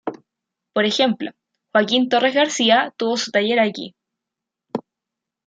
Por 0.73 0.85
ejemplo, 0.85 1.29
Joaquín 1.71 2.09
Torres 2.09 2.33
García 2.33 2.91
tuvo 2.97 3.17
su 3.17 3.29
taller 3.29 3.59
aquí. 3.59 3.95